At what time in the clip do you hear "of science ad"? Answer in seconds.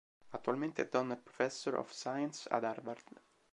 1.75-2.63